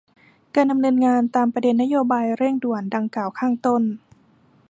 [0.55, 3.81] การดำเนินงานตามประเด็นนโยบายเร่งด่วนดังกล่าวข้างต้น